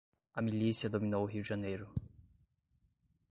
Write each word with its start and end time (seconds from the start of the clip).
A 0.33 0.41
milícia 0.41 0.89
dominou 0.89 1.21
o 1.21 1.27
Rio 1.27 1.43
de 1.43 1.49
Janeiro 1.49 1.87